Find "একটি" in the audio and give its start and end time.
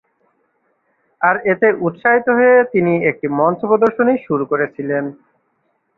3.11-3.27